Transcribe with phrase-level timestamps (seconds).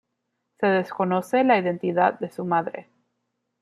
[0.59, 2.89] Se desconoce la identidad de su madre.